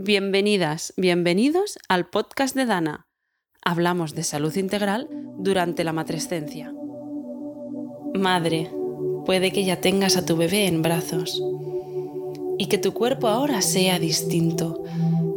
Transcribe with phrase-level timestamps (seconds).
[0.00, 3.08] Bienvenidas, bienvenidos al podcast de Dana.
[3.64, 5.08] Hablamos de salud integral
[5.40, 6.72] durante la matrescencia.
[8.14, 8.70] Madre,
[9.26, 11.42] puede que ya tengas a tu bebé en brazos
[12.58, 14.84] y que tu cuerpo ahora sea distinto.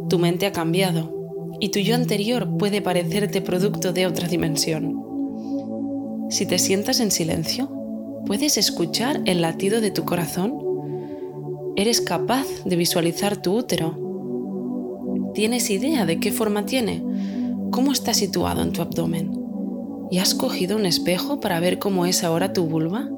[0.08, 1.12] Tu mente ha cambiado
[1.58, 6.28] y tu yo anterior puede parecerte producto de otra dimensión.
[6.30, 7.68] Si te sientas en silencio,
[8.26, 10.54] ¿puedes escuchar el latido de tu corazón?
[11.74, 14.11] ¿Eres capaz de visualizar tu útero?
[15.34, 17.02] ¿Tienes idea de qué forma tiene?
[17.70, 19.30] ¿Cómo está situado en tu abdomen?
[20.10, 23.08] ¿Y has cogido un espejo para ver cómo es ahora tu vulva?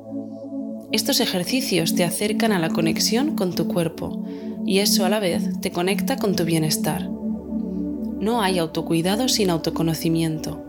[0.92, 4.24] Estos ejercicios te acercan a la conexión con tu cuerpo
[4.64, 7.10] y eso a la vez te conecta con tu bienestar.
[8.20, 10.62] No hay autocuidado sin autoconocimiento.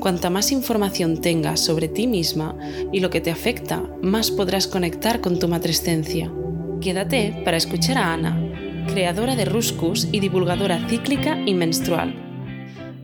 [0.00, 2.56] Cuanta más información tengas sobre ti misma
[2.90, 6.32] y lo que te afecta, más podrás conectar con tu matrescencia.
[6.80, 8.49] Quédate para escuchar a Ana,
[8.86, 12.14] creadora de Ruscus y divulgadora cíclica y menstrual.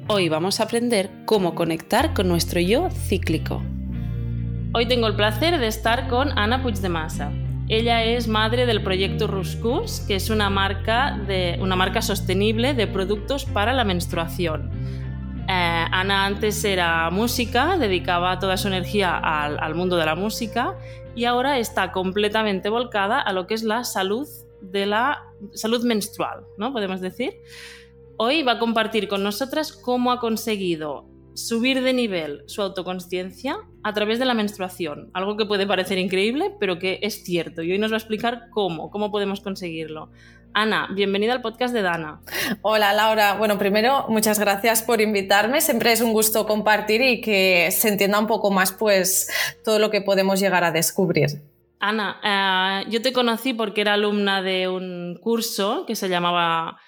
[0.08, 3.62] Hoy vamos a aprender cómo conectar con nuestro yo cíclico.
[4.72, 7.32] Hoy tengo el placer de estar con Ana Puigdemasa.
[7.68, 12.86] Ella es madre del proyecto Ruscus, que es una marca, de, una marca sostenible de
[12.86, 14.70] productos para la menstruación.
[15.48, 20.74] Eh, Ana antes era música, dedicaba toda su energía al, al, mundo de la música
[21.14, 24.26] y ahora está completamente volcada a lo que es la salud
[24.70, 25.22] de la
[25.52, 26.72] salud menstrual, ¿no?
[26.72, 27.34] Podemos decir.
[28.18, 33.92] Hoy va a compartir con nosotras cómo ha conseguido subir de nivel su autoconsciencia a
[33.92, 37.62] través de la menstruación, algo que puede parecer increíble, pero que es cierto.
[37.62, 40.10] Y hoy nos va a explicar cómo, cómo podemos conseguirlo.
[40.54, 42.22] Ana, bienvenida al podcast de Dana.
[42.62, 43.34] Hola Laura.
[43.34, 45.60] Bueno, primero, muchas gracias por invitarme.
[45.60, 49.30] Siempre es un gusto compartir y que se entienda un poco más pues
[49.62, 51.42] todo lo que podemos llegar a descubrir.
[51.88, 56.78] Ana, eh, yo te conocí porque era alumna de un curso que se llamaba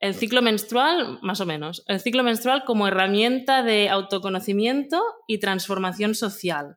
[0.00, 1.84] el ciclo menstrual, más o menos.
[1.86, 6.76] El ciclo menstrual como herramienta de autoconocimiento y transformación social.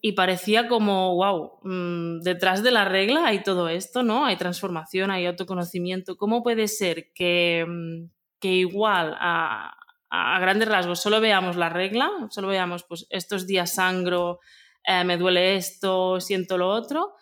[0.00, 4.24] Y parecía como, wow, mm, detrás de la regla hay todo esto, ¿no?
[4.24, 6.16] Hay transformación, hay autoconocimiento.
[6.16, 9.72] ¿Cómo puede ser que, mm, que igual a,
[10.10, 14.40] a, grandes rasgos solo veamos la regla, solo veamos, pues estos días sangro,
[14.86, 17.14] eh, me duele esto, siento lo otro,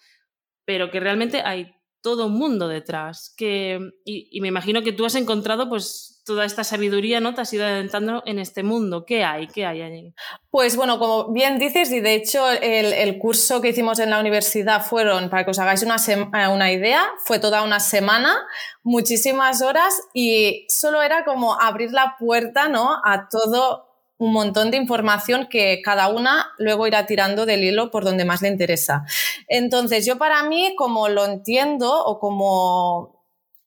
[0.64, 3.32] pero que realmente hay todo un mundo detrás.
[3.36, 7.34] Que, y, me imagino que tú has encontrado pues toda esta sabiduría, ¿no?
[7.34, 9.04] Te has ido adentrando en este mundo.
[9.06, 9.46] ¿Qué hay?
[9.46, 10.14] ¿Qué hay allí?
[10.50, 14.84] Pues bueno, como bien dices, y de hecho el, curso que hicimos en la universidad
[14.84, 18.36] fueron, para que os hagáis una, eh, una idea, fue toda una semana,
[18.82, 23.00] muchísimas horas y solo era como abrir la puerta, ¿no?
[23.04, 23.91] A todo
[24.22, 28.40] un montón de información que cada una luego irá tirando del hilo por donde más
[28.40, 29.04] le interesa.
[29.48, 33.24] Entonces, yo para mí, como lo entiendo o como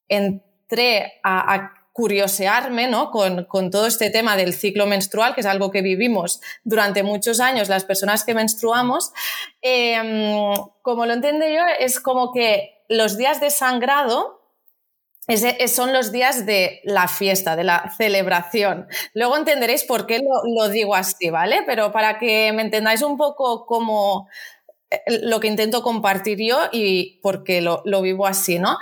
[0.08, 3.10] entré a, curiosearme ¿no?
[3.10, 7.70] con, todo este tema del ciclo menstrual, que es algo que vivimos durante muchos años
[7.70, 9.12] las personas que menstruamos,
[9.62, 14.45] em, como lo entiendo yo, es como que los días de sangrado
[15.68, 18.86] son los días de la fiesta, de la celebración.
[19.14, 21.62] Luego entenderéis por qué lo, digo así, ¿vale?
[21.66, 24.28] Pero para que me entendáis un poco cómo
[24.90, 28.78] eh, lo que intento compartir yo y por qué lo, lo vivo así, ¿no?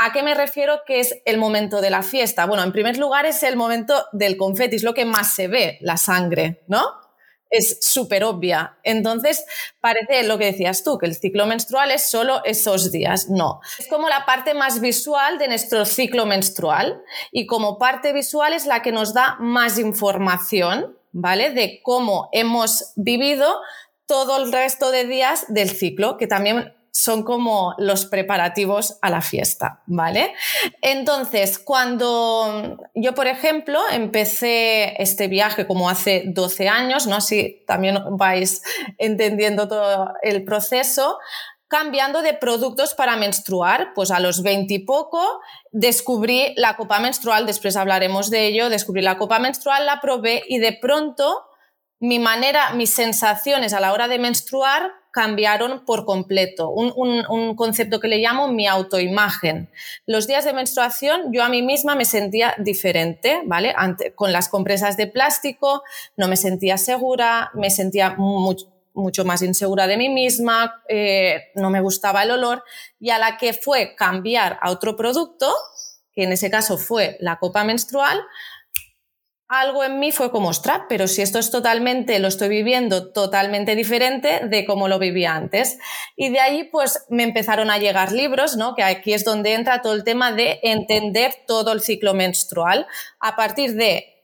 [0.00, 2.46] ¿A qué me refiero que es el momento de la fiesta?
[2.46, 5.78] Bueno, en primer lugar es el momento del confeti, es lo que más se ve,
[5.80, 7.07] la sangre, ¿no?
[7.50, 8.76] Es súper obvia.
[8.82, 9.44] Entonces,
[9.80, 13.28] parece lo que decías tú, que el ciclo menstrual es solo esos días.
[13.28, 13.60] No.
[13.78, 18.66] Es como la parte más visual de nuestro ciclo menstrual y como parte visual es
[18.66, 21.50] la que nos da más información, ¿vale?
[21.50, 23.60] De cómo hemos vivido
[24.06, 29.20] todo el resto de días del ciclo, que también son como los preparativos a la
[29.20, 30.34] fiesta, ¿vale?
[30.82, 37.14] Entonces, cuando yo, por ejemplo, empecé este viaje como hace 12 años, ¿no?
[37.14, 38.62] Así también vais
[38.98, 41.18] entendiendo todo el proceso,
[41.68, 45.22] cambiando de productos para menstruar, pues a los 20 y poco
[45.70, 50.58] descubrí la copa menstrual, después hablaremos de ello, descubrí la copa menstrual, la probé y
[50.58, 51.44] de pronto
[52.00, 56.70] mi manera, mis sensaciones a la hora de menstruar cambiaron por completo.
[56.70, 59.68] Un, concepto que le llamo mi autoimagen.
[60.06, 63.74] Los días de menstruación yo a mí misma me sentía diferente, ¿vale?
[64.14, 65.82] con las compresas de plástico
[66.16, 71.80] no me sentía segura, me sentía mucho más insegura de mí misma, eh, no me
[71.80, 72.62] gustaba el olor
[73.00, 75.52] y a la que fue cambiar a otro producto,
[76.12, 78.20] que en ese caso fue la copa menstrual,
[79.48, 83.74] algo en mí fue como, ostras, pero si esto es totalmente, lo estoy viviendo totalmente
[83.74, 85.78] diferente de cómo lo vivía antes.
[86.16, 88.74] Y de ahí, pues, me empezaron a llegar libros, ¿no?
[88.74, 92.86] Que aquí es donde entra todo el tema de entender todo el ciclo menstrual.
[93.20, 94.17] A partir de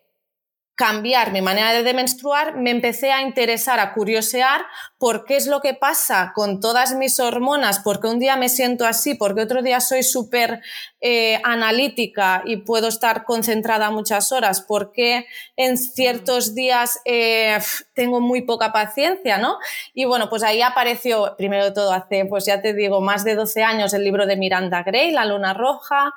[0.74, 4.62] cambiar mi manera de menstruar, me empecé a interesar, a curiosear
[4.98, 8.48] por qué es lo que pasa con todas mis hormonas, por qué un día me
[8.48, 10.60] siento así, por qué otro día soy súper
[11.00, 15.26] eh, analítica y puedo estar concentrada muchas horas, por qué
[15.56, 17.58] en ciertos días eh,
[17.92, 19.58] tengo muy poca paciencia, ¿no?
[19.92, 23.36] Y bueno, pues ahí apareció, primero de todo, hace, pues ya te digo, más de
[23.36, 26.12] 12 años el libro de Miranda Gray, La Luna Roja,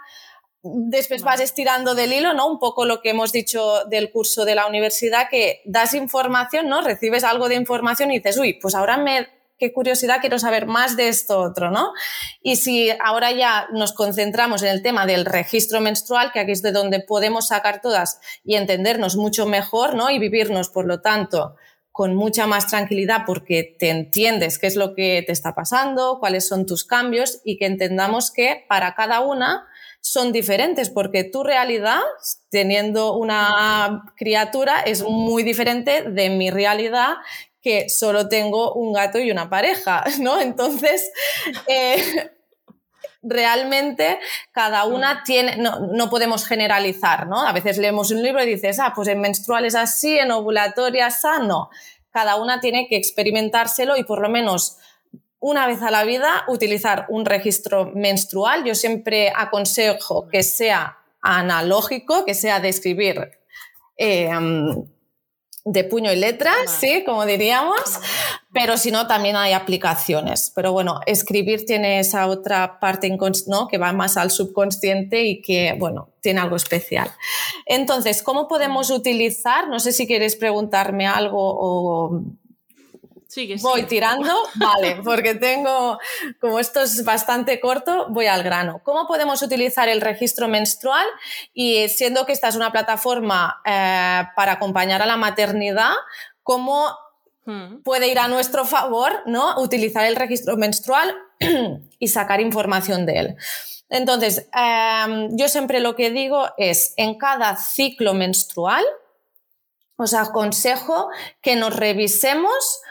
[0.75, 2.47] después vas estirando del hilo, ¿no?
[2.47, 6.81] Un poco lo que hemos dicho del curso de la universidad, que das información, ¿no?
[6.81, 9.27] Recibes algo de información y dices, uy, pues ahora me,
[9.57, 11.93] qué curiosidad, quiero saber más de esto otro, ¿no?
[12.41, 16.61] Y si ahora ya nos concentramos en el tema del registro menstrual, que aquí es
[16.61, 20.09] de donde podemos sacar todas y entendernos mucho mejor, ¿no?
[20.09, 21.55] Y vivirnos, por lo tanto,
[21.97, 26.47] con mucha más tranquilidad porque te entiendes qué es lo que te está pasando, cuáles
[26.47, 29.67] son tus cambios y que entendamos que para cada una
[30.07, 31.99] son diferentes porque tu realidad,
[32.49, 37.15] teniendo una criatura, es muy diferente de mi realidad
[37.61, 40.39] que solo tengo un gato y una pareja, ¿no?
[40.39, 41.11] Entonces,
[41.67, 42.31] eh,
[43.21, 44.19] realmente
[44.53, 47.45] cada una tiene, no, podemos generalizar, ¿no?
[47.45, 51.09] A veces leemos un libro y dices, ah, pues en menstrual es así, en ovulatoria
[51.41, 51.69] no.
[52.11, 54.77] Cada una tiene que experimentárselo y por lo menos
[55.39, 58.63] una vez a la vida utilizar un registro menstrual.
[58.63, 63.31] Yo siempre aconsejo que sea analógico, que sea de escribir
[63.97, 64.29] eh,
[65.69, 67.81] de puño y letra, sí, como diríamos,
[68.53, 70.51] pero si no, también hay aplicaciones.
[70.55, 73.15] Pero bueno, escribir tiene esa otra parte
[73.47, 73.67] ¿no?
[73.67, 77.11] que va más al subconsciente y que, bueno, tiene algo especial.
[77.65, 79.67] Entonces, ¿cómo podemos utilizar?
[79.67, 82.21] No sé si quieres preguntarme algo o
[83.61, 85.99] Voy tirando, vale, porque tengo,
[86.39, 88.81] como esto es bastante corto, voy al grano.
[88.83, 91.05] ¿Cómo podemos utilizar el registro menstrual?
[91.53, 95.93] Y siendo que esta es una plataforma eh, para acompañar a la maternidad,
[96.43, 96.89] ¿cómo
[97.45, 97.83] hmm.
[97.83, 99.59] puede ir a nuestro favor ¿no?
[99.61, 101.13] utilizar el registro menstrual
[101.99, 103.37] y sacar información de él?
[103.89, 108.83] Entonces, em, yo siempre lo que digo es, en cada ciclo menstrual,
[109.95, 111.09] os aconsejo
[111.41, 112.81] que nos revisemos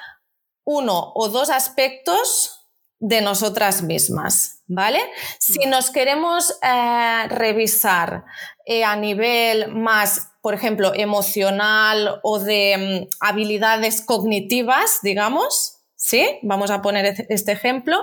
[0.67, 2.57] uno o dos aspectos
[2.99, 5.01] de nosotras mismas, ¿vale?
[5.39, 5.71] Si mm.
[5.71, 8.25] nos queremos eh, revisar
[8.65, 16.39] eh, a nivel más, por ejemplo, emocional o de mm, habilidades cognitivas, digamos, ¿sí?
[16.43, 17.99] Vamos a poner este ejemplo.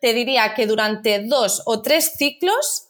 [0.00, 2.88] Te diría que durante dos o tres ciclos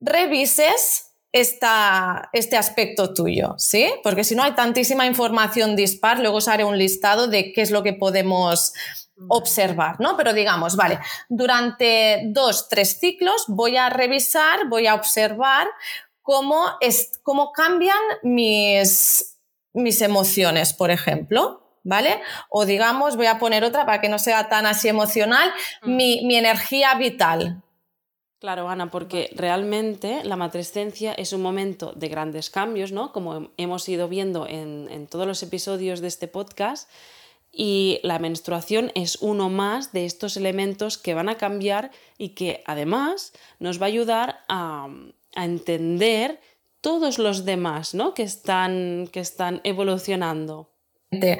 [0.00, 3.88] revises este aspecto tuyo, ¿sí?
[4.02, 7.70] Porque si no hay tantísima información dispar, luego os haré un listado de qué es
[7.70, 8.72] lo que podemos
[9.28, 10.16] observar, ¿no?
[10.16, 15.66] Pero digamos, vale, durante dos, tres ciclos voy a revisar, voy a observar
[16.22, 19.38] cómo, es, cómo cambian mis,
[19.72, 21.64] mis emociones, por ejemplo.
[21.84, 22.20] ¿Vale?
[22.50, 25.50] O digamos, voy a poner otra para que no sea tan así emocional,
[25.80, 25.96] mm.
[25.96, 27.62] mi, mi energía vital,
[28.40, 33.12] Claro, Ana, porque realmente la matrescencia es un momento de grandes cambios, ¿no?
[33.12, 36.88] Como hemos ido viendo en, todos los episodios de este podcast,
[37.50, 42.62] y la menstruación es uno más de estos elementos que van a cambiar y que
[42.66, 44.88] además nos va a ayudar a,
[45.34, 46.40] entender
[46.80, 48.14] todos los demás, ¿no?
[48.14, 50.70] Que están, que están evolucionando.
[51.10, 51.38] Eh,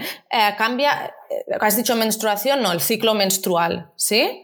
[0.56, 4.42] cambia, eh, has dicho menstruación, no, el ciclo menstrual, ¿sí?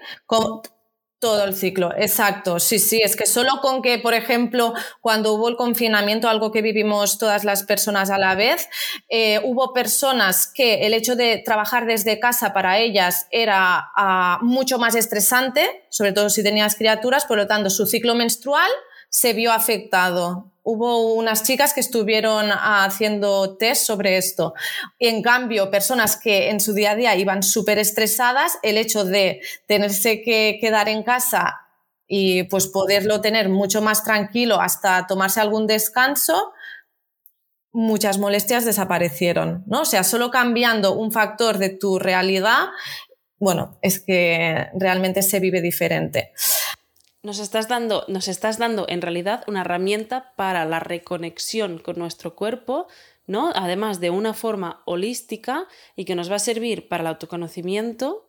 [1.24, 2.60] Todo el ciclo, exacto.
[2.60, 6.60] Sí, sí, es que solo con que, por ejemplo, cuando hubo el confinamiento, algo que
[6.60, 8.68] vivimos todas las personas a la vez,
[9.08, 14.78] eh, hubo personas que el hecho de trabajar desde casa para ellas era ah, mucho
[14.78, 18.70] más estresante, sobre todo si tenías criaturas, por lo tanto, su ciclo menstrual
[19.08, 20.52] se vio afectado.
[20.66, 24.54] Hubo unas chicas que estuvieron haciendo test sobre esto.
[24.98, 29.42] En cambio, personas que en su día a día iban súper estresadas, el hecho de
[29.66, 31.60] tenerse que quedar en casa
[32.08, 36.54] y pues poderlo tener mucho más tranquilo hasta tomarse algún descanso,
[37.70, 39.82] muchas molestias desaparecieron, ¿no?
[39.82, 42.68] O sea, solo cambiando un factor de tu realidad,
[43.38, 46.32] bueno, es que realmente se vive diferente
[47.24, 52.36] nos estás dando, nos estás dando en realidad una herramienta para la reconexión con nuestro
[52.36, 52.86] cuerpo,
[53.26, 53.50] ¿no?
[53.54, 55.66] Además de una forma holística
[55.96, 58.28] y que nos va a servir para el autoconocimiento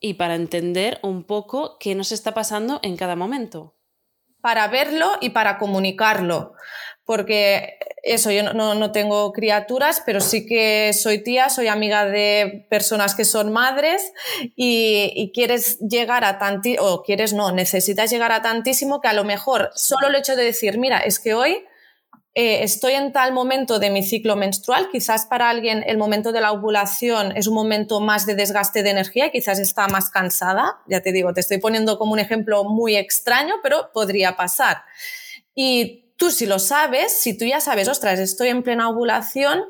[0.00, 3.76] y para entender un poco qué nos está pasando en cada momento.
[4.40, 6.54] Para verlo y para comunicarlo.
[7.10, 13.16] Porque eso, yo no, tengo criaturas, pero sí que soy tía, soy amiga de personas
[13.16, 14.12] que son madres
[14.54, 19.24] y, quieres llegar a tantísimo, o quieres no, necesitas llegar a tantísimo que a lo
[19.24, 21.64] mejor solo el hecho de decir, mira, es que hoy
[22.36, 26.40] eh, estoy en tal momento de mi ciclo menstrual, quizás para alguien el momento de
[26.40, 31.00] la ovulación es un momento más de desgaste de energía quizás está más cansada, ya
[31.00, 34.84] te digo, te estoy poniendo como un ejemplo muy extraño, pero podría pasar.
[35.56, 39.64] Y Tú si lo sabes, si tú ya sabes, ostras, estoy en plena ovulación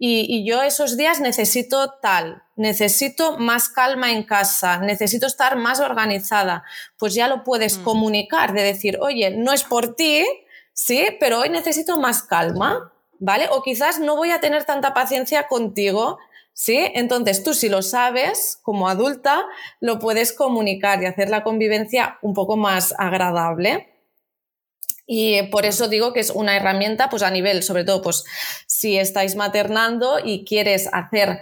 [0.00, 6.64] y, yo esos días necesito tal, necesito más calma en casa, necesito estar más organizada,
[6.98, 7.84] pues ya lo puedes mm.
[7.84, 10.26] comunicar, de decir, oye, no es por ti,
[10.72, 13.46] sí, pero hoy necesito más calma, ¿vale?
[13.52, 16.18] O quizás no voy a tener tanta paciencia contigo,
[16.52, 16.78] ¿sí?
[16.94, 19.44] Entonces tú si lo sabes, como adulta,
[19.78, 23.91] lo puedes comunicar y hacer la convivencia un poco más agradable.
[25.06, 28.24] Y por eso digo que es una herramienta, pues a nivel, sobre todo, pues
[28.66, 31.40] si estáis maternando y quieres hacer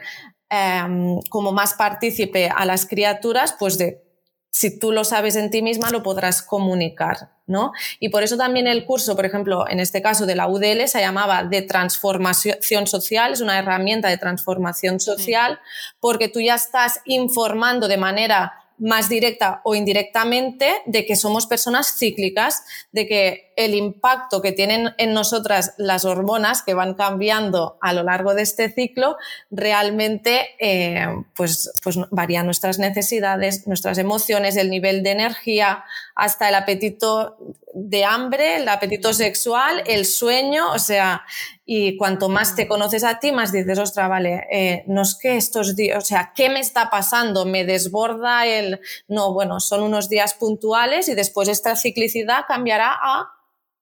[0.48, 4.02] em, como más partícipe a las criaturas, pues de
[4.50, 7.72] si tú lo sabes en ti misma, lo podrás comunicar, ¿no?
[8.00, 11.00] Y por eso también el curso, por ejemplo, en este caso de la UDL, se
[11.00, 15.60] llamaba de transformación social, es una herramienta de transformación social,
[16.00, 21.96] porque tú ya estás informando de manera más directa o indirectamente de que somos personas
[21.96, 27.92] cíclicas, de que el impacto que tienen en nosotras las hormonas que van cambiando a
[27.92, 29.16] lo largo de este ciclo
[29.50, 31.06] realmente eh,
[31.36, 35.84] pues, pues varían nuestras necesidades, nuestras emociones, el nivel de energía,
[36.20, 37.38] hasta el apetito
[37.72, 41.24] de hambre, el apetito sexual, el sueño, o sea,
[41.64, 45.38] y cuanto más te conoces a ti, más dices, ostra, vale, eh, no es que
[45.38, 47.46] estos días, o sea, ¿qué me está pasando?
[47.46, 48.80] ¿Me desborda el...?
[49.08, 53.30] No, bueno, son unos días puntuales y después esta ciclicidad cambiará a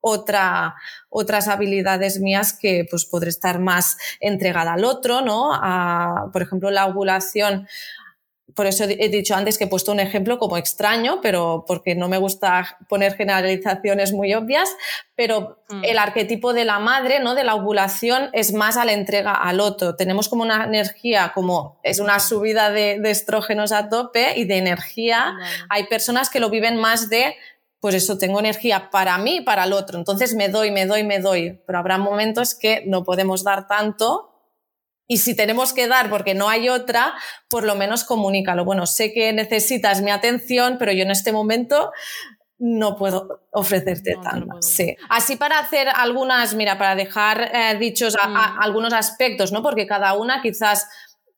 [0.01, 0.77] otra,
[1.11, 5.51] otras habilidades mías que pues podré estar más entregada al otro, ¿no?
[5.53, 7.67] A, por ejemplo, la ovulación
[8.59, 12.09] por eso he dicho antes que he puesto un ejemplo como extraño, pero porque no
[12.09, 14.69] me gusta poner generalizaciones muy obvias,
[15.15, 15.85] pero mm.
[15.85, 17.37] el arquetipo de la madre, ¿no?
[17.37, 19.95] De la ovulación es más a la entrega al otro.
[19.95, 25.37] Tenemos como una energía, como es una subida de, estrógenos a tope y de energía.
[25.69, 27.37] Hay personas que lo viven más de
[27.79, 30.01] pues eso, tengo energía para mí y para el otro.
[30.01, 31.61] Entonces me doy, me doy, me doy.
[31.65, 34.35] Pero habrá momentos que no podemos dar tanto
[35.09, 37.15] y si tenemos que dar porque no hay otra,
[37.49, 38.65] por lo menos comunícalo.
[38.65, 41.91] Bueno, sé que necesitas mi atención, pero yo en este momento
[42.59, 44.61] no puedo ofrecerte tanto.
[44.61, 44.97] Sí.
[45.09, 48.37] Así para hacer algunas, mira, para dejar eh, dichos mm.
[48.61, 49.63] algunos aspectos, ¿no?
[49.63, 50.89] Porque cada una quizás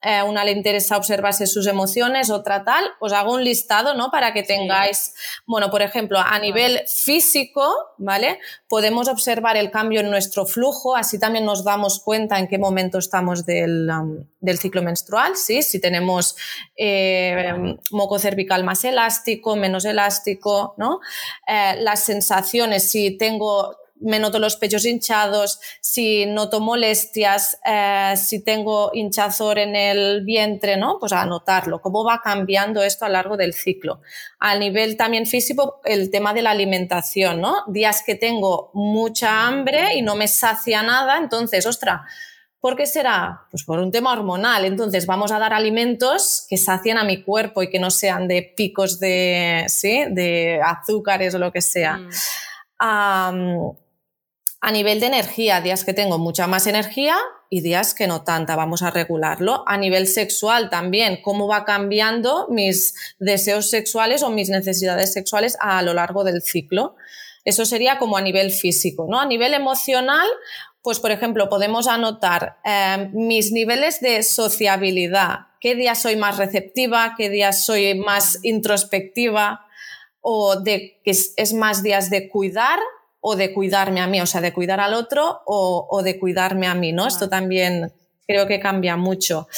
[0.02, 4.10] eh, una le interesa observarse sus emociones, otra tal, os hago un listado, ¿no?
[4.10, 5.14] Para que tengáis,
[5.46, 8.38] bueno, por ejemplo, a nivel físico, ¿vale?
[8.68, 12.98] Podemos observar el cambio en nuestro flujo, así también nos damos cuenta en qué momento
[12.98, 14.24] estamos del, um,
[14.56, 15.62] ciclo menstrual, ¿sí?
[15.62, 16.36] Si tenemos
[16.76, 21.00] eh, moco cervical más elástico, menos elástico, ¿no?
[21.46, 28.42] Eh, las sensaciones, si tengo me noto los pechos hinchados, si noto molestias, eh, si
[28.42, 30.98] tengo hinchazor en el vientre, ¿no?
[30.98, 34.00] Pues a notarlo, cómo va cambiando esto a lo largo del ciclo.
[34.38, 37.64] A nivel también físico, el tema de la alimentación, ¿no?
[37.68, 42.04] Días que tengo mucha hambre y no me sacia nada, entonces, ostra,
[42.60, 43.46] ¿Por qué será?
[43.50, 44.66] Pues por un tema hormonal.
[44.66, 48.52] Entonces vamos a dar alimentos que sacien a mi cuerpo y que no sean de
[48.54, 50.04] picos de, ¿sí?
[50.10, 51.96] de azúcares o lo que sea.
[51.96, 52.10] Mm.
[54.62, 57.16] A nivel de energía, días que tengo mucha más energía
[57.48, 59.64] y días que no tanta, vamos a regularlo.
[59.66, 65.80] A nivel sexual también, cómo va cambiando mis deseos sexuales o mis necesidades sexuales a
[65.80, 66.96] lo largo del ciclo.
[67.46, 69.18] Eso sería como a nivel físico, ¿no?
[69.18, 70.28] A nivel emocional,
[70.82, 75.46] pues por ejemplo, podemos anotar eh, mis niveles de sociabilidad.
[75.58, 77.14] ¿Qué días soy más receptiva?
[77.16, 79.66] ¿Qué días soy más introspectiva?
[80.20, 82.78] ¿O de que es más días de cuidar
[83.20, 86.74] o de cuidarme a mí, o sea, de cuidar al otro o, de cuidarme a
[86.74, 87.06] mí, ¿no?
[87.06, 87.92] Esto también
[88.26, 89.48] creo que cambia mucho.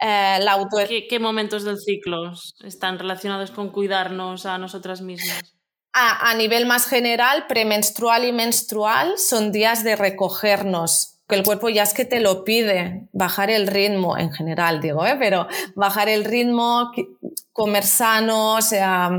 [0.00, 0.78] Eh, la auto...
[0.86, 2.32] ¿Qué, momentos del ciclo
[2.64, 5.54] están relacionados con cuidarnos a nosotras mismas?
[5.92, 11.82] A, nivel más general, premenstrual y menstrual son días de recogernos, que el cuerpo ya
[11.82, 15.16] es que te lo pide, bajar el ritmo, en general digo, ¿eh?
[15.18, 16.92] pero bajar el ritmo,
[17.52, 19.10] comer sano, o sea,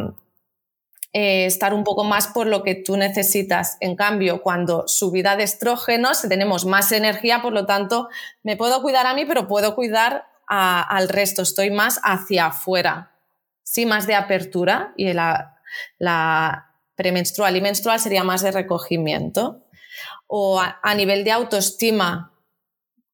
[1.13, 3.77] eh, estar un poco más por lo que tú necesitas.
[3.79, 8.09] En cambio, cuando subida de estrógenos, tenemos más energía, por lo tanto,
[8.43, 11.41] me puedo cuidar a mí, pero puedo cuidar al resto.
[11.41, 13.11] Estoy más hacia afuera.
[13.63, 15.57] Sí, más de apertura y la,
[15.97, 19.63] la premenstrual y menstrual sería más de recogimiento.
[20.27, 22.31] O a, nivel de autoestima,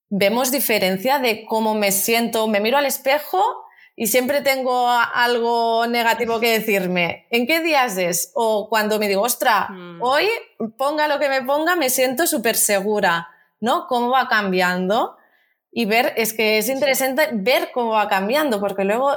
[0.09, 3.66] vemos diferencia de cómo me siento, me miro al espejo
[3.99, 7.25] y siempre tengo algo negativo que decirme.
[7.31, 8.31] ¿En qué días es?
[8.35, 10.03] O cuando me digo, ostra, mm.
[10.03, 10.27] hoy
[10.77, 13.27] ponga lo que me ponga, me siento súper segura,
[13.59, 13.87] ¿no?
[13.87, 15.17] ¿Cómo va cambiando?
[15.71, 19.13] Y ver, es que es interesante ver cómo va cambiando, porque luego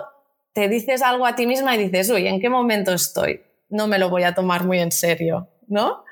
[0.55, 3.43] te dices algo a ti misma y dices, uy, ¿en qué momento estoy?
[3.69, 6.05] No me lo voy a tomar muy en serio, ¿no?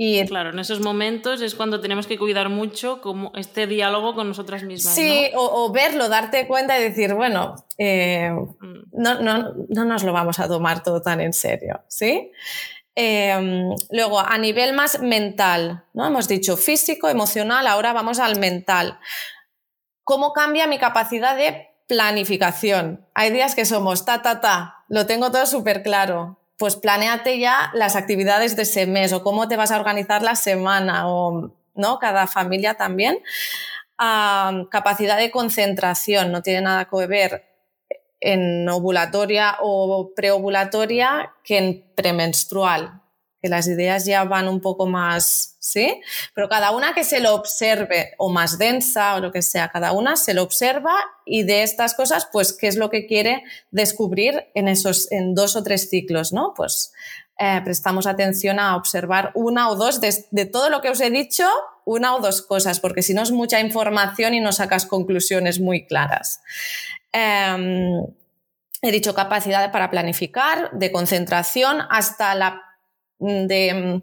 [0.00, 4.28] Y claro, en esos momentos es cuando tenemos que cuidar mucho como este diálogo con
[4.28, 4.94] nosotras mismas.
[4.94, 8.90] Sí, o, verlo, darte cuenta y decir, bueno, eh, mm.
[8.92, 12.30] no, no, no, nos lo vamos a tomar todo tan en serio, ¿sí?
[12.94, 16.06] Em, luego, a nivel más mental, ¿no?
[16.06, 19.00] Hemos dicho físico, emocional, ahora vamos al mental.
[20.04, 23.04] ¿Cómo cambia mi capacidad de planificación?
[23.14, 27.70] Hay días que somos ta, ta, ta, lo tengo todo súper claro pues planéate ya
[27.72, 31.98] las actividades de ese mes o cómo te vas a organizar la semana o ¿no?
[31.98, 33.18] cada familia también.
[33.96, 37.44] capacidad de concentración, no tiene nada que ver
[38.20, 43.02] en ovulatoria o preovulatoria que en premenstrual
[43.40, 46.00] que las ideas ya van un poco más, ¿sí?
[46.34, 49.92] Pero cada una que se lo observe, o más densa, o lo que sea, cada
[49.92, 54.48] una se lo observa y de estas cosas, pues, ¿qué es lo que quiere descubrir
[54.54, 56.52] en esos, en dos o tres ciclos, ¿no?
[56.56, 56.92] Pues
[57.38, 61.48] eh, prestamos atención a observar una o dos de, todo lo que os he dicho,
[61.84, 65.86] una o dos cosas, porque si no es mucha información y no sacas conclusiones muy
[65.86, 66.42] claras.
[67.12, 68.02] Em,
[68.82, 72.67] he dicho capacidad para planificar, de concentración, hasta la
[73.18, 74.02] de, mm,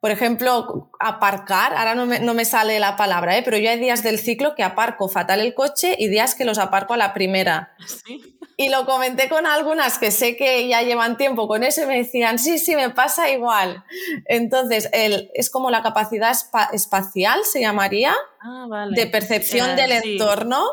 [0.00, 3.42] por ejemplo, aparcar, ahora no me, sale la palabra, ¿eh?
[3.44, 6.58] pero yo hay días del ciclo que aparco fatal el coche y días que los
[6.58, 7.74] aparco a la primera.
[8.56, 11.98] Y lo comenté con algunas que sé que ya llevan tiempo con eso y me
[11.98, 13.84] decían, sí, sí, me pasa igual.
[14.26, 16.32] Entonces, el, es como la capacidad
[16.72, 20.64] espacial, se llamaría, ah, de percepción del entorno.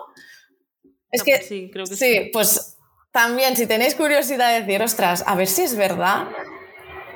[1.12, 2.78] Es que, sí, creo que sí, pues
[3.12, 6.28] también si tenéis curiosidad de decir, ostras, a ver si es verdad,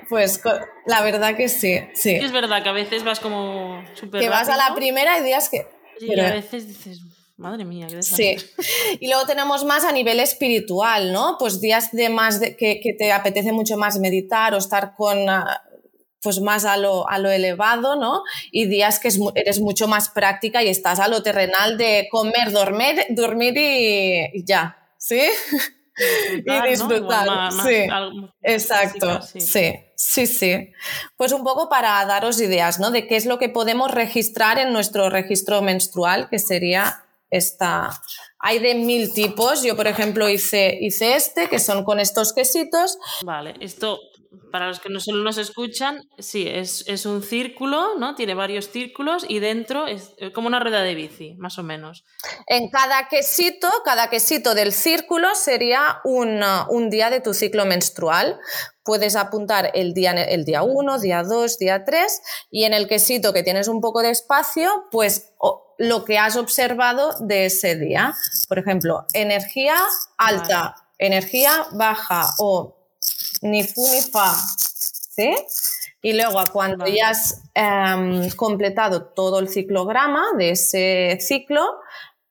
[0.10, 0.42] pues
[0.88, 2.16] la verdad que sí, sí.
[2.16, 4.22] Es verdad que a veces vas como súper.
[4.22, 5.68] Que vas a la primera y días que.
[6.00, 7.02] Y a veces dices,
[7.38, 8.38] madre mía, qué Sí.
[9.00, 11.36] Y luego tenemos más a nivel espiritual, ¿no?
[11.38, 15.30] Pues días de más de, que, te apetece mucho más meditar o estar con.
[15.30, 15.64] Ah,
[16.22, 18.24] pues más a lo, a lo elevado, ¿no?
[18.52, 23.06] Y días que eres mucho más práctica y estás a lo terrenal de comer, dormir,
[23.12, 25.22] dormir y ya, ¿sí?
[26.46, 27.52] y disfrutar.
[27.52, 27.88] sí,
[28.42, 29.22] exacto.
[29.22, 29.74] Sí.
[29.96, 30.72] sí, sí,
[31.18, 32.92] Pues un poco para daros ideas, ¿no?
[32.92, 38.02] De qué es lo que podemos registrar en nuestro registro menstrual, que sería esta.
[38.40, 39.64] Hay de mil tipos.
[39.64, 42.98] Yo, por ejemplo, hice, hice este, que son con estos quesitos.
[43.24, 44.00] Vale, esto
[44.52, 48.16] para los que no solo nos escuchan, sí, es, es, un círculo, ¿no?
[48.16, 52.04] Tiene varios círculos y dentro es como una rueda de bici, más o menos.
[52.48, 58.40] En cada quesito, cada quesito del círculo sería un, un día de tu ciclo menstrual.
[58.84, 63.34] Puedes apuntar el día, el día 1, día 2, día 3 y en el quesito
[63.34, 65.34] que tienes un poco de espacio, pues
[65.78, 68.14] lo que has observado de ese día.
[68.48, 69.76] Por ejemplo, energía
[70.18, 72.79] alta, energía baja o
[73.42, 74.34] ni fu ni fa,
[75.16, 75.36] ¿sí?
[76.02, 81.66] Y luego, cuando ya has em, completado todo el ciclograma de ese ciclo,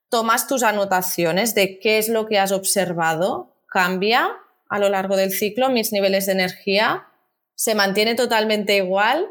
[0.08, 4.30] tomas tus anotaciones de qué es lo que has observado, cambia
[4.68, 7.06] a lo largo del ciclo, mis niveles de energía,
[7.54, 9.28] se mantiene totalmente igual,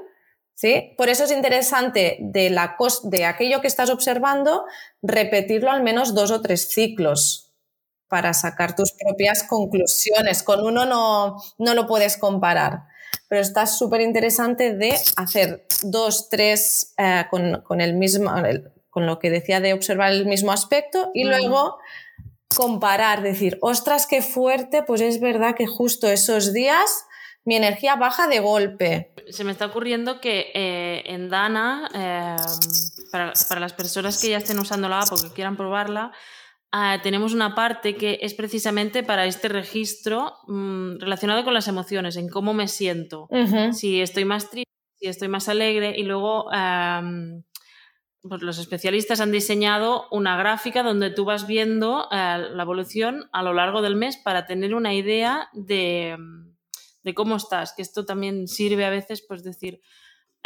[0.53, 0.93] ¿sí?
[0.97, 4.65] Por eso es interesante de, la de aquello que estás observando,
[5.01, 7.46] repetirlo al menos dos o tres ciclos,
[8.08, 10.43] para sacar tus propias conclusiones.
[10.43, 12.84] Con uno no, no lo puedes comparar,
[13.28, 18.32] pero está súper interesante de hacer dos, tres eh, con, el mismo,
[18.89, 21.78] con lo que decía de observar el mismo aspecto y luego
[22.56, 27.06] comparar, decir, ostras, qué fuerte, pues es verdad que justo esos días
[27.43, 29.13] mi energía baja de golpe.
[29.30, 32.36] Se me está ocurriendo que eh, en Dana, eh,
[33.10, 36.12] para, para, las personas que ya estén usando la app o que quieran probarla,
[36.71, 42.17] Ah, tenemos una parte que es precisamente para este registro mm, relacionado con las emociones,
[42.17, 43.30] en cómo me siento,
[43.71, 46.49] si estoy más triste, si estoy más alegre y luego
[48.21, 53.41] pues los especialistas han diseñado una gráfica donde tú vas viendo eh, la evolución a
[53.43, 56.17] lo largo del mes para tener una idea de,
[57.03, 59.82] de cómo estás, que esto también sirve a veces, pues decir,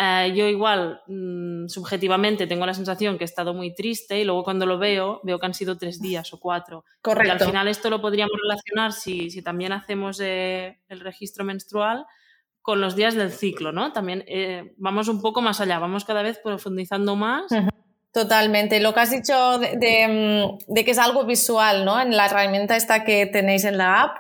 [0.03, 4.43] eh, yo igual, mm, subjetivamente, tengo la sensación que he estado muy triste y luego
[4.43, 6.85] cuando lo veo, veo que han sido tres días o cuatro.
[7.03, 7.27] Correcto.
[7.27, 12.07] Y al final esto lo podríamos relacionar si, si también hacemos eh, el registro menstrual
[12.63, 13.91] con los días del ciclo, ¿no?
[13.91, 17.43] También eh, vamos un poco más allá, vamos cada vez profundizando más.
[18.11, 18.79] Totalmente.
[18.79, 22.01] Lo que has dicho de, mm, de, que es algo visual, ¿no?
[22.01, 24.17] En la herramienta esta que tenéis en la app,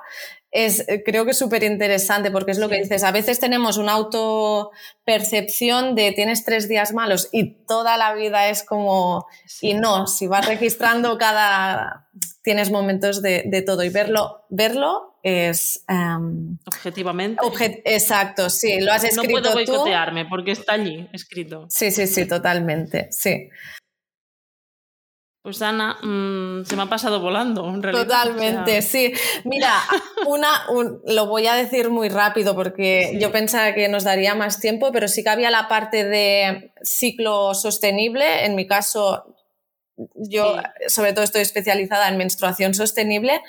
[0.51, 3.03] es, eh, creo que es súper interesante porque es lo que dices.
[3.03, 8.63] A veces tenemos una autopercepción de tienes tres días malos y toda la vida es
[8.63, 9.27] como.
[9.61, 12.09] Y no, si vas registrando cada.
[12.43, 15.85] Tienes momentos de, de todo y verlo, verlo es.
[15.87, 17.41] Em, Objetivamente.
[17.85, 19.23] exacto, sí, lo has escrito.
[19.23, 21.67] No puedo boicotearme porque está allí escrito.
[21.69, 23.07] Sí, sí, sí, totalmente.
[23.11, 23.49] Sí.
[25.43, 28.03] Pues Ana, mm, se me ha pasado volando, en realidad.
[28.03, 29.11] Totalmente, sí.
[29.43, 29.73] Mira,
[30.27, 30.67] una,
[31.05, 35.07] lo voy a decir muy rápido porque yo pensaba que nos daría más tiempo, pero
[35.07, 38.45] sí que había la parte de ciclo sostenible.
[38.45, 39.35] En mi caso,
[40.13, 43.41] yo sobre todo estoy especializada en menstruación sostenible.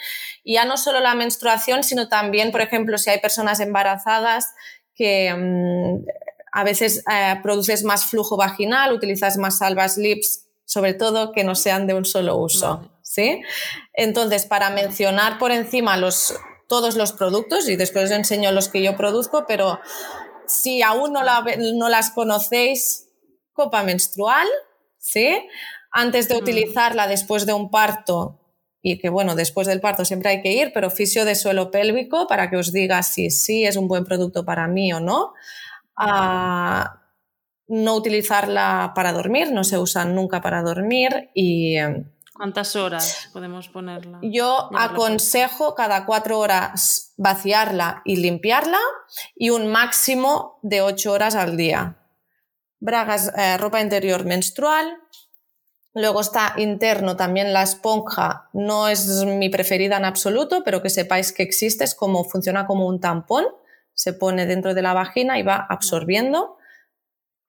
[0.42, 4.54] Y ya no solo la menstruación, sino también, por ejemplo, si hay personas embarazadas
[4.94, 6.06] que mm,
[6.52, 11.54] a veces eh, produces más flujo vaginal, utilizas más salvas lips sobre todo que no
[11.54, 12.90] sean de un solo uso.
[13.02, 13.42] ¿sí?
[13.92, 16.34] Entonces, para mencionar por encima los,
[16.66, 19.80] todos los productos, y después os enseño los que yo produzco, pero
[20.46, 23.10] si aún no, la, no las conocéis,
[23.52, 24.48] copa menstrual,
[24.96, 25.46] ¿sí?
[25.90, 26.38] Antes de mm.
[26.38, 28.40] utilizarla después de un parto,
[28.80, 32.26] y que bueno, después del parto siempre hay que ir, pero fisio de suelo pélvico
[32.26, 35.34] para que os diga si sí es un buen producto para mí o no.
[35.96, 37.01] Ah,
[37.72, 41.76] no utilizarla para dormir, no se usa nunca para dormir y...
[41.76, 42.04] Em,
[42.34, 44.18] ¿Cuántas horas podemos ponerla?
[44.22, 48.78] Yo aconsejo cada cuatro horas vaciarla y limpiarla
[49.34, 51.96] y un máximo de ocho horas al día.
[52.78, 54.98] Bragas, eh, ropa interior menstrual.
[55.94, 58.50] Luego está interno también la esponja.
[58.52, 62.86] No es mi preferida en absoluto, pero que sepáis que existe, es como funciona como
[62.86, 63.46] un tampón.
[63.94, 66.58] Se pone dentro de la vagina y va absorbiendo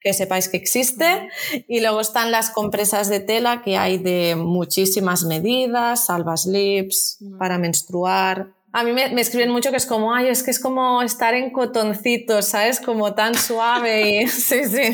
[0.04, 1.30] que sepáis que existe.
[1.68, 7.58] Y luego están las compresas de tela que hay de muchísimas medidas, salvas lips, para
[7.58, 11.36] menstruar, a mí me, escriben mucho que es como, ay, es que es como estar
[11.36, 12.80] en cotoncito, ¿sabes?
[12.80, 14.94] Como tan suave y sí, sí.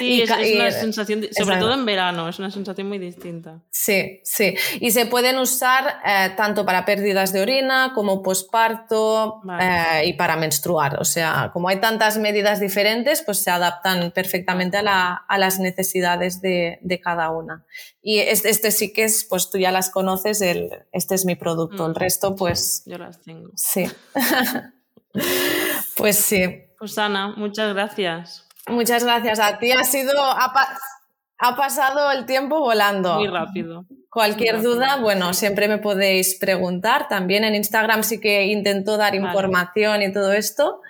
[0.00, 3.60] Sí, es, una sensación, sobre todo en verano, es una sensación muy distinta.
[3.70, 4.56] Sí, sí.
[4.80, 10.36] Y se pueden usar eh, tanto para pérdidas de orina como posparto eh, y para
[10.36, 11.00] menstruar.
[11.00, 15.60] O sea, como hay tantas medidas diferentes, pues se adaptan perfectamente a, la, a las
[15.60, 17.64] necesidades de, de, cada una.
[18.02, 21.36] Y este, este, sí que es, pues tú ya las conoces, el, este es mi
[21.36, 21.86] producto.
[21.86, 21.96] El mm.
[21.96, 22.82] resto, pues...
[22.84, 23.50] Yo las tengo.
[23.56, 23.86] Sí.
[25.96, 26.64] pues sí.
[26.78, 28.48] Pues Ana, muchas gracias.
[28.68, 29.72] Muchas gracias a ti.
[29.72, 30.12] Ha sido...
[30.18, 33.16] Ha, pasado el tiempo volando.
[33.16, 33.84] Muy rápido.
[34.08, 37.08] Cualquier duda, bueno, siempre me podéis preguntar.
[37.08, 40.80] También en Instagram sí que intento dar información y todo esto.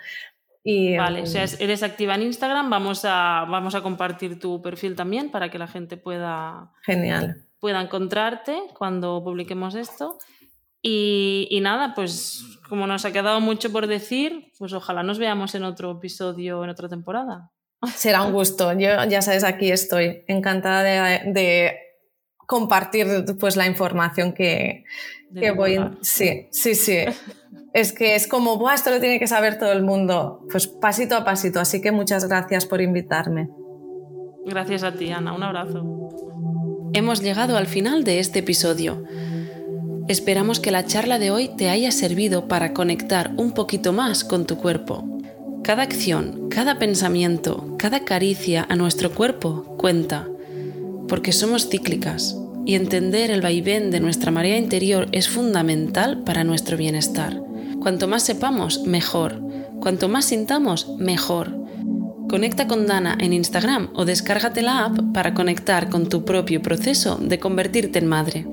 [0.63, 4.95] Y, vale, o sea, eres activa en Instagram, vamos a, vamos a compartir tu perfil
[4.95, 7.43] también para que la gente pueda, Genial.
[7.59, 10.17] pueda encontrarte cuando publiquemos esto.
[10.85, 15.55] Y, y, nada, pues como nos ha quedado mucho por decir, pues ojalá nos veamos
[15.55, 17.51] en otro episodio, en otra temporada.
[17.95, 18.73] Será un gusto.
[18.73, 21.77] Yo ya sabes, aquí estoy encantada de, de
[22.45, 23.07] compartir
[23.39, 24.83] pues la información que,
[25.33, 25.79] que voy.
[26.01, 26.97] Sí, sí, sí.
[27.73, 30.45] es que es como, Buah, esto lo tiene que saber todo el mundo.
[30.51, 31.59] Pues pasito a pasito.
[31.59, 33.49] Así que muchas gracias por invitarme.
[34.45, 35.33] Gracias a ti, Ana.
[35.33, 35.83] Un abrazo.
[36.93, 39.03] Hemos llegado al final de este episodio.
[40.07, 44.45] Esperamos que la charla de hoy te haya servido para conectar un poquito más con
[44.45, 45.07] tu cuerpo.
[45.63, 50.27] Cada acción, cada pensamiento, cada caricia a nuestro cuerpo cuenta,
[51.07, 52.35] porque somos cíclicas
[52.65, 57.41] y entender el vaivén de nuestra marea interior es fundamental para nuestro bienestar.
[57.79, 59.41] Cuanto más sepamos, mejor.
[59.79, 61.57] Cuanto más sintamos, mejor.
[62.27, 67.17] Conecta con Dana en Instagram o descárgate la app para conectar con tu propio proceso
[67.21, 68.45] de convertirte en madre.